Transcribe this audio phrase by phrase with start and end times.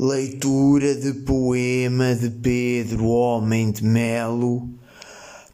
[0.00, 4.68] Leitura de poema de Pedro Homem de Melo,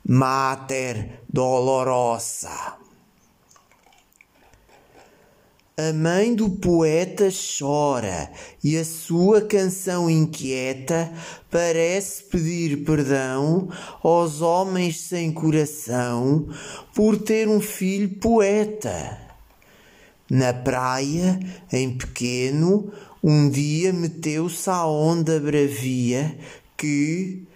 [0.06, 2.74] Mater Dolorosa.
[5.78, 8.30] A mãe do poeta chora
[8.62, 11.10] e a sua canção inquieta
[11.50, 13.70] parece pedir perdão
[14.02, 16.46] aos homens sem coração
[16.94, 19.24] por ter um filho poeta.
[20.28, 21.38] Na praia,
[21.72, 22.92] em pequeno,
[23.26, 26.36] um dia meteu-se à onda bravia
[26.76, 27.48] que,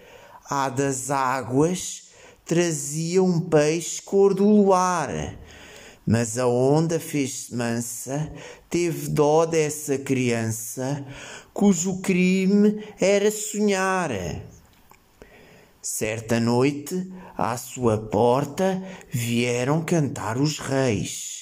[0.48, 2.04] à das águas,
[2.46, 5.10] trazia um peixe cor do luar.
[6.06, 8.32] Mas a onda fez-se mansa,
[8.70, 11.04] teve dó dessa criança,
[11.52, 14.10] cujo crime era sonhar.
[15.82, 21.37] Certa noite, à sua porta, vieram cantar os reis.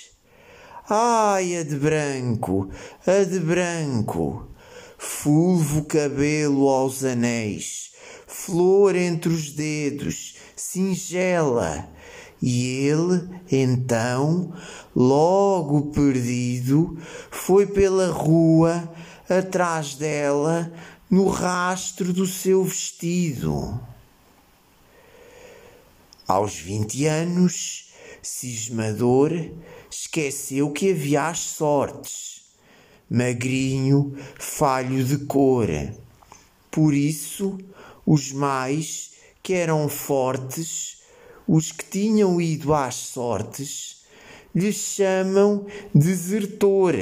[0.89, 2.71] Ai, a de branco,
[3.05, 4.47] a de branco,
[4.97, 7.91] fulvo cabelo aos anéis,
[8.29, 11.89] flor entre os dedos, singela.
[12.41, 14.55] E ele, então,
[14.95, 16.97] logo perdido,
[17.33, 18.89] foi pela rua
[19.29, 20.73] atrás dela,
[21.11, 23.81] no rastro do seu vestido.
[26.29, 27.91] Aos vinte anos,
[28.23, 29.33] cismador,
[30.01, 32.43] esqueceu que havia as sortes,
[33.09, 35.69] magrinho, falho de cor.
[36.71, 37.57] Por isso,
[38.05, 40.99] os mais que eram fortes,
[41.49, 44.05] os que tinham ido às sortes,
[44.55, 46.95] lhe chamam desertor.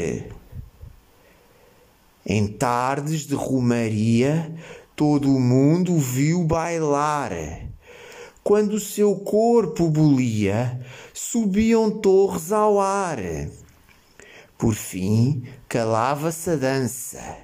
[2.24, 4.54] Em tardes de romaria,
[4.94, 7.32] todo o mundo viu bailar
[8.44, 10.78] quando seu corpo bolia,
[11.14, 13.18] subiam torres ao ar.
[14.58, 17.38] Por fim, calava-se a dança,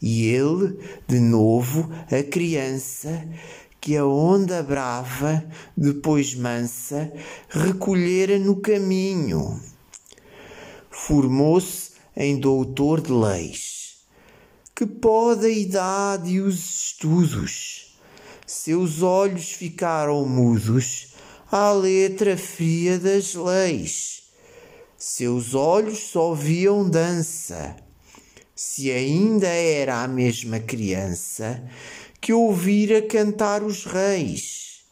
[0.00, 0.78] e ele,
[1.08, 3.26] de novo, a criança,
[3.80, 5.42] que a onda brava,
[5.74, 7.10] depois mansa,
[7.48, 9.58] recolhera no caminho.
[10.90, 14.04] Formou-se em doutor de leis.
[14.74, 17.95] Que pode a idade e os estudos
[18.46, 21.14] seus olhos ficaram mudos
[21.50, 24.22] à letra fria das leis.
[24.96, 27.74] Seus olhos só viam dança.
[28.54, 31.62] Se ainda era a mesma criança
[32.20, 34.84] que ouvira cantar os reis.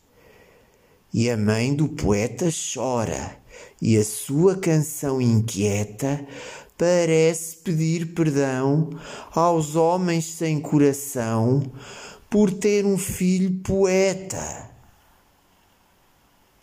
[1.13, 3.39] E a mãe do poeta chora,
[3.81, 6.27] e a sua canção inquieta
[6.77, 8.91] parece pedir perdão
[9.33, 11.63] aos homens sem coração
[12.35, 14.74] por ter um filho poeta.